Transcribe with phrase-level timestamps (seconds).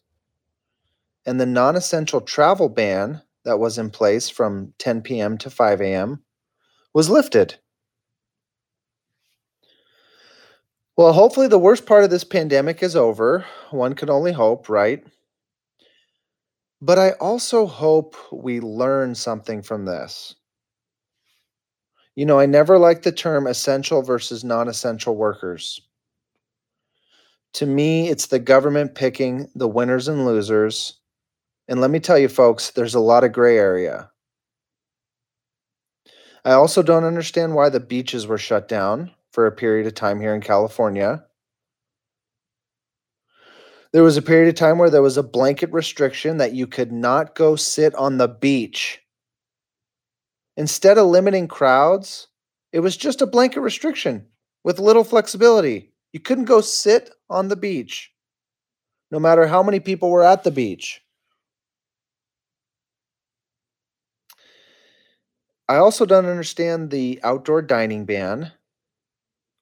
[1.26, 5.38] and the non essential travel ban that was in place from 10 p.m.
[5.40, 6.24] to 5 a.m.
[6.94, 7.56] was lifted.
[10.98, 13.46] Well, hopefully, the worst part of this pandemic is over.
[13.72, 15.04] One can only hope, right?
[16.82, 20.36] But I also hope we learn something from this.
[22.16, 25.82] You know, I never liked the term essential versus non essential workers.
[27.54, 31.01] To me, it's the government picking the winners and losers
[31.68, 34.10] and let me tell you, folks, there's a lot of gray area.
[36.44, 40.20] I also don't understand why the beaches were shut down for a period of time
[40.20, 41.24] here in California.
[43.94, 46.92] There was a period of time where there was a blanket restriction that you could
[46.92, 49.02] not go sit on the beach.
[50.56, 52.28] Instead of limiting crowds,
[52.72, 54.28] it was just a blanket restriction
[54.64, 55.94] with little flexibility.
[56.14, 58.12] You couldn't go sit on the beach,
[59.12, 61.01] no matter how many people were at the beach.
[65.72, 68.52] I also don't understand the outdoor dining ban,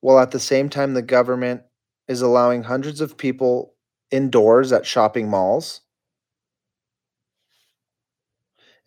[0.02, 1.62] while at the same time the government
[2.08, 3.76] is allowing hundreds of people
[4.10, 5.82] indoors at shopping malls.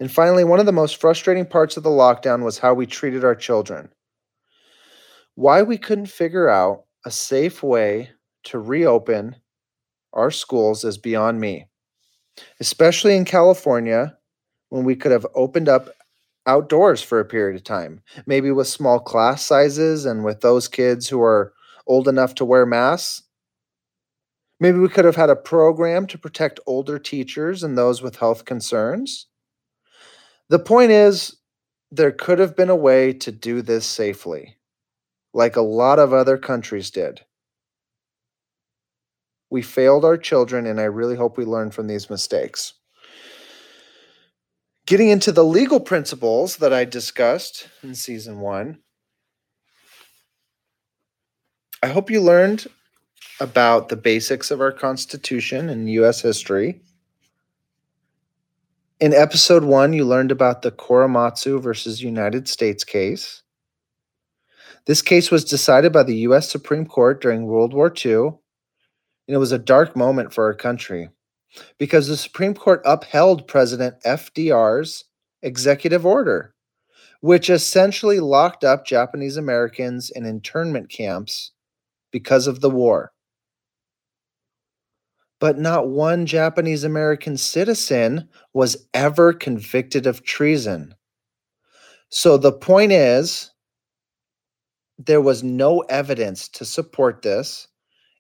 [0.01, 3.25] And finally, one of the most frustrating parts of the lockdown was how we treated
[3.25, 3.91] our children.
[5.37, 8.11] Why we couldn't figure out a safe way
[8.47, 9.37] to reopen
[10.13, 11.69] our schools is beyond me,
[12.59, 14.19] especially in California
[14.71, 15.89] when we could have opened up
[16.47, 21.09] outdoors for a period of time, maybe with small class sizes and with those kids
[21.09, 21.53] who are
[21.87, 23.23] old enough to wear masks.
[24.61, 28.45] Maybe we could have had a program to protect older teachers and those with health
[28.45, 29.27] concerns.
[30.49, 31.37] The point is,
[31.91, 34.57] there could have been a way to do this safely,
[35.35, 37.23] like a lot of other countries did.
[39.51, 42.75] We failed our children, and I really hope we learn from these mistakes.
[44.93, 48.81] Getting into the legal principles that I discussed in season one,
[51.83, 52.67] I hope you learned
[53.41, 56.21] about the basics of our Constitution and U.S.
[56.21, 56.83] history.
[59.01, 63.43] In episode one, you learned about the Korematsu versus United States case.
[64.85, 66.51] This case was decided by the U.S.
[66.51, 68.35] Supreme Court during World War II, and
[69.27, 71.09] it was a dark moment for our country
[71.79, 75.05] because the Supreme Court upheld President FDR's
[75.43, 76.55] executive order,
[77.21, 81.53] which essentially locked up Japanese Americans in internment camps
[82.11, 83.13] because of the war.
[85.41, 90.95] But not one Japanese American citizen was ever convicted of treason.
[92.11, 93.51] So the point is,
[94.99, 97.67] there was no evidence to support this,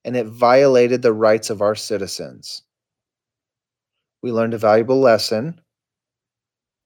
[0.05, 2.63] and it violated the rights of our citizens
[4.23, 5.61] we learned a valuable lesson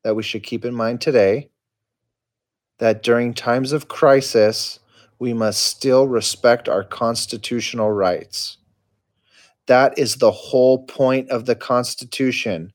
[0.02, 1.50] that we should keep in mind today
[2.78, 4.80] that during times of crisis,
[5.18, 8.58] we must still respect our constitutional rights.
[9.66, 12.72] That is the whole point of the Constitution.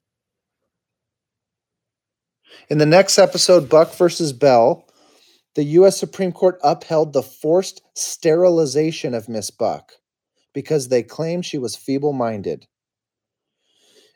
[2.70, 4.88] In the next episode, Buck versus Bell,
[5.56, 5.98] the U.S.
[6.00, 9.94] Supreme Court upheld the forced sterilization of Miss Buck
[10.54, 12.68] because they claimed she was feeble minded.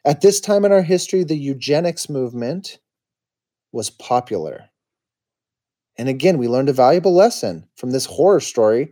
[0.05, 2.77] At this time in our history, the eugenics movement
[3.71, 4.69] was popular.
[5.97, 8.91] And again, we learned a valuable lesson from this horror story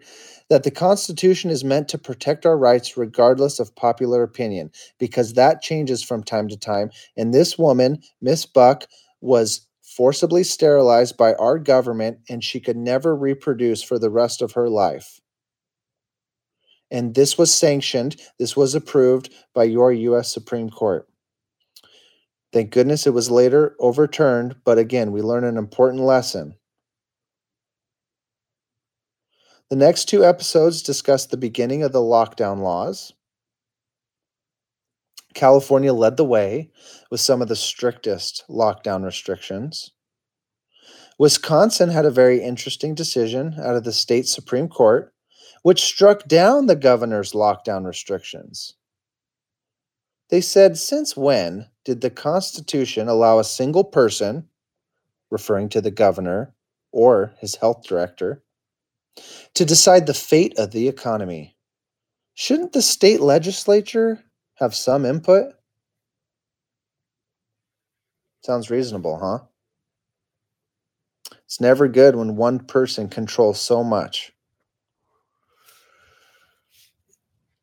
[0.50, 5.62] that the Constitution is meant to protect our rights regardless of popular opinion, because that
[5.62, 6.90] changes from time to time.
[7.16, 8.88] And this woman, Miss Buck,
[9.22, 14.54] was forcibly sterilized by our government and she could never reproduce for the rest of
[14.54, 15.20] her life.
[16.94, 20.32] And this was sanctioned, this was approved by your U.S.
[20.32, 21.10] Supreme Court.
[22.54, 26.54] Thank goodness it was later overturned, but again, we learn an important lesson.
[29.72, 33.12] The next two episodes discuss the beginning of the lockdown laws.
[35.34, 36.70] California led the way
[37.10, 39.90] with some of the strictest lockdown restrictions.
[41.18, 45.13] Wisconsin had a very interesting decision out of the state Supreme Court,
[45.64, 48.76] which struck down the governor's lockdown restrictions.
[50.30, 54.50] They said, Since when did the Constitution allow a single person,
[55.32, 56.54] referring to the governor
[56.92, 58.44] or his health director,
[59.54, 61.56] to decide the fate of the economy.
[62.34, 64.24] Shouldn't the state legislature
[64.56, 65.54] have some input?
[68.44, 69.46] Sounds reasonable, huh?
[71.46, 74.34] It's never good when one person controls so much.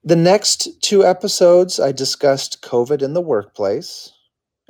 [0.03, 4.11] The next two episodes, I discussed COVID in the workplace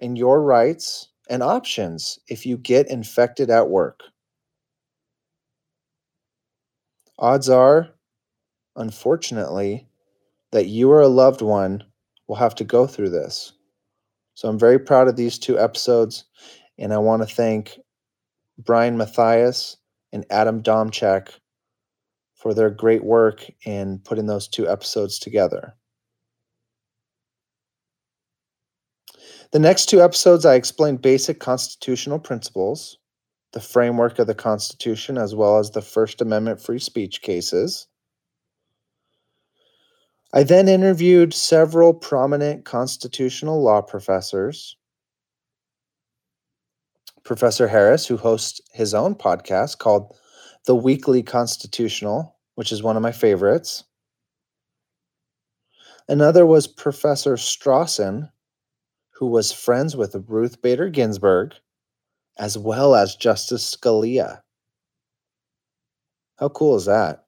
[0.01, 4.01] and your rights and options if you get infected at work.
[7.17, 7.91] Odds are,
[8.75, 9.87] unfortunately,
[10.51, 11.85] that you or a loved one
[12.27, 13.53] will have to go through this.
[14.35, 16.25] So I'm very proud of these two episodes,
[16.77, 17.79] and I want to thank
[18.59, 19.77] Brian Matthias
[20.13, 21.29] and Adam Domchak
[22.41, 25.77] for their great work in putting those two episodes together.
[29.53, 32.97] The next two episodes, I explain basic constitutional principles
[33.53, 37.89] the framework of the Constitution as well as the First Amendment free speech cases.
[40.33, 44.77] I then interviewed several prominent constitutional law professors.
[47.25, 50.15] Professor Harris, who hosts his own podcast called
[50.67, 53.85] The Weekly Constitutional, which is one of my favorites.
[56.09, 58.31] Another was Professor Strossen,
[59.15, 61.55] who was friends with Ruth Bader Ginsburg
[62.39, 64.41] as well as Justice Scalia.
[66.39, 67.25] How cool is that?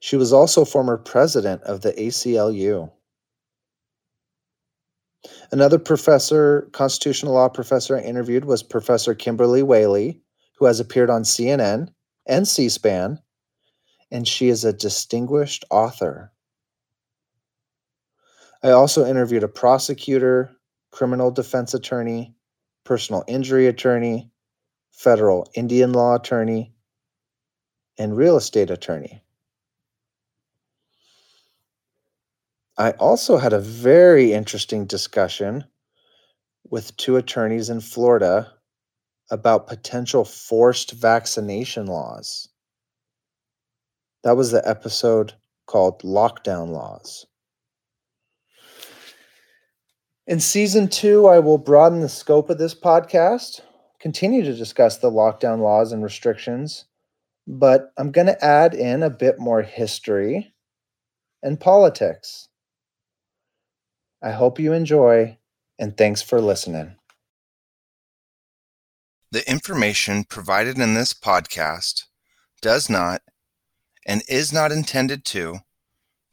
[0.00, 2.90] She was also former president of the ACLU.
[5.50, 10.20] Another professor, constitutional law professor I interviewed was Professor Kimberly Wehle,
[10.60, 11.88] who has appeared on CNN
[12.26, 13.18] and C SPAN,
[14.10, 16.32] and she is a distinguished author.
[18.62, 20.50] I also interviewed a prosecutor,
[20.90, 22.34] criminal defense attorney,
[22.84, 24.30] personal injury attorney,
[24.90, 26.74] federal Indian law attorney,
[27.96, 29.22] and real estate attorney.
[32.76, 35.64] I also had a very interesting discussion
[36.68, 38.52] with two attorneys in Florida
[39.30, 42.48] about potential forced vaccination laws.
[44.24, 45.34] That was the episode
[45.66, 47.26] called Lockdown Laws.
[50.26, 53.60] In season two, I will broaden the scope of this podcast,
[53.98, 56.84] continue to discuss the lockdown laws and restrictions,
[57.46, 60.52] but I'm going to add in a bit more history
[61.42, 62.48] and politics.
[64.22, 65.38] I hope you enjoy,
[65.78, 66.99] and thanks for listening.
[69.32, 72.06] The information provided in this podcast
[72.60, 73.22] does not
[74.04, 75.60] and is not intended to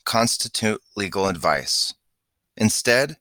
[0.04, 1.94] constitute legal advice.
[2.56, 3.18] Instead,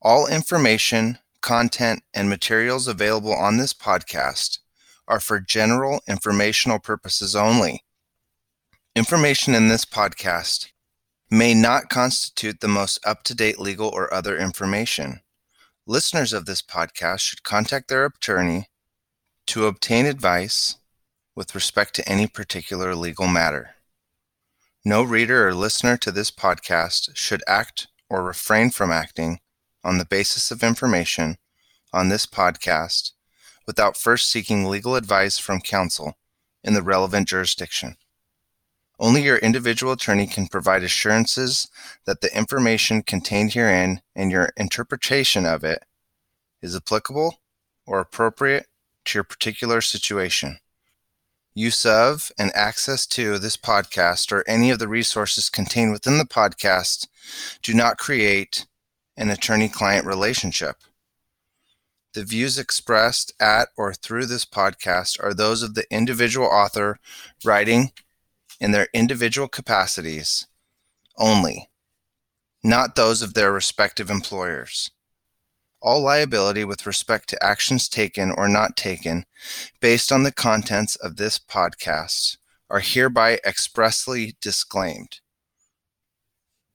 [0.00, 4.60] all information, content, and materials available on this podcast
[5.08, 7.82] are for general informational purposes only.
[8.94, 10.68] Information in this podcast
[11.28, 15.20] may not constitute the most up to date legal or other information.
[15.84, 18.68] Listeners of this podcast should contact their attorney
[19.46, 20.76] to obtain advice
[21.34, 23.76] with respect to any particular legal matter.
[24.84, 29.40] No reader or listener to this podcast should act or refrain from acting
[29.84, 31.36] on the basis of information
[31.92, 33.12] on this podcast
[33.66, 36.14] without first seeking legal advice from counsel
[36.64, 37.96] in the relevant jurisdiction.
[38.98, 41.68] Only your individual attorney can provide assurances
[42.04, 45.84] that the information contained herein and your interpretation of it
[46.60, 47.40] is applicable
[47.86, 48.66] or appropriate
[49.06, 50.58] to your particular situation.
[51.54, 56.24] Use of and access to this podcast or any of the resources contained within the
[56.24, 57.08] podcast
[57.62, 58.66] do not create
[59.16, 60.76] an attorney client relationship.
[62.14, 66.98] The views expressed at or through this podcast are those of the individual author
[67.44, 67.92] writing
[68.60, 70.46] in their individual capacities
[71.16, 71.68] only,
[72.62, 74.90] not those of their respective employers.
[75.82, 79.24] All liability with respect to actions taken or not taken
[79.80, 82.36] based on the contents of this podcast
[82.68, 85.20] are hereby expressly disclaimed.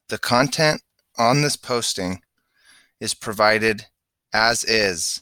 [0.10, 0.82] The content
[1.18, 2.22] on this posting
[3.00, 3.86] is provided
[4.34, 5.22] as is.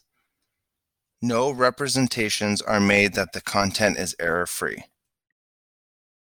[1.21, 4.85] No representations are made that the content is error free.